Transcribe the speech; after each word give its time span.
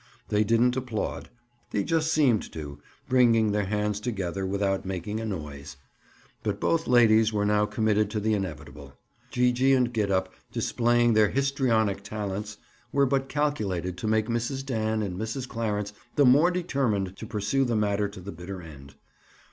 They 0.29 0.43
didn't 0.43 0.75
applaud; 0.75 1.29
they 1.69 1.83
just 1.83 2.11
seemed 2.11 2.51
to, 2.53 2.79
bringing 3.07 3.51
their 3.51 3.65
hands 3.67 3.99
together 3.99 4.47
without 4.47 4.83
making 4.83 5.19
a 5.19 5.25
noise. 5.27 5.77
But 6.41 6.59
both 6.59 6.87
ladies 6.87 7.31
were 7.31 7.45
now 7.45 7.67
committed 7.67 8.09
to 8.09 8.19
the 8.19 8.33
inevitable. 8.33 8.95
Gee 9.29 9.51
gee 9.51 9.73
and 9.73 9.93
Gid 9.93 10.09
up, 10.09 10.33
displaying 10.51 11.13
their 11.13 11.29
"histrionic 11.29 12.01
talents," 12.01 12.57
were 12.91 13.05
but 13.05 13.29
calculated 13.29 13.95
to 13.99 14.07
make 14.07 14.25
Mrs. 14.25 14.65
Dan 14.65 15.03
and 15.03 15.19
Mrs. 15.19 15.47
Clarence 15.47 15.93
the 16.15 16.25
more 16.25 16.49
determined 16.49 17.15
to 17.17 17.27
pursue 17.27 17.63
the 17.63 17.75
matter 17.75 18.07
to 18.09 18.21
the 18.21 18.31
bitter 18.31 18.59
end. 18.59 18.95